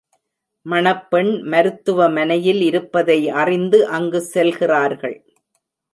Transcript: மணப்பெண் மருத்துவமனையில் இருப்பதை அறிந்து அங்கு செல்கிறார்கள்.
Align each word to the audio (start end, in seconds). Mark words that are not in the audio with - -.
மணப்பெண் 0.65 1.29
மருத்துவமனையில் 1.43 2.61
இருப்பதை 2.61 3.19
அறிந்து 3.41 3.87
அங்கு 3.87 4.21
செல்கிறார்கள். 4.33 5.17